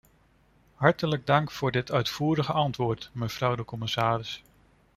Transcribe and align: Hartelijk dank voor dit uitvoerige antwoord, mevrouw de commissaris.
Hartelijk 0.75 1.25
dank 1.25 1.51
voor 1.51 1.71
dit 1.71 1.91
uitvoerige 1.91 2.51
antwoord, 2.51 3.09
mevrouw 3.13 3.55
de 3.55 3.65
commissaris. 3.65 4.43